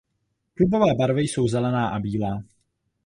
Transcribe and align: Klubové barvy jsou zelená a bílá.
Klubové 0.53 0.93
barvy 0.93 1.21
jsou 1.21 1.47
zelená 1.47 1.89
a 1.89 1.99
bílá. 1.99 2.43